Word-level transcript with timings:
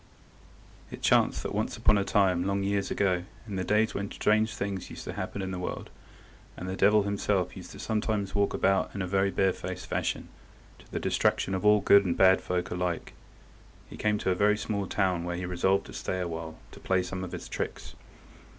It 0.89 1.03
chanced 1.03 1.43
that 1.43 1.53
once 1.53 1.77
upon 1.77 1.95
a 1.99 2.03
time 2.03 2.43
long 2.47 2.63
years 2.63 2.89
ago, 2.89 3.23
in 3.45 3.55
the 3.55 3.63
days 3.63 3.93
when 3.93 4.09
strange 4.09 4.55
things 4.55 4.89
used 4.89 5.03
to 5.03 5.13
happen 5.13 5.43
in 5.43 5.51
the 5.51 5.59
world, 5.59 5.91
and 6.57 6.67
the 6.67 6.75
devil 6.75 7.03
himself 7.03 7.55
used 7.55 7.79
sometimes 7.79 8.31
to 8.31 8.37
walk 8.39 8.55
about 8.55 8.85
in 8.95 9.03
it 9.03 9.13
in 9.13 9.27
a 9.27 9.31
bare–faced 9.31 9.85
fashion, 9.85 10.29
to 10.79 10.91
the 10.91 10.99
distraction 10.99 11.53
of 11.53 11.63
all 11.67 11.81
good 11.81 12.03
and 12.03 12.17
bad 12.17 12.41
folk 12.41 12.71
alike, 12.71 13.13
he 13.91 13.95
came 13.95 14.17
to 14.17 14.31
a 14.31 14.33
very 14.33 14.57
small 14.57 14.87
town 14.87 15.23
where 15.23 15.35
he 15.37 15.45
resolved 15.45 15.85
to 15.85 15.93
stay 15.93 16.19
a 16.19 16.27
while 16.27 16.57
to 16.71 16.79
play 16.79 17.03
some 17.03 17.23
of 17.23 17.31
his 17.31 17.47
tricks. 17.47 17.93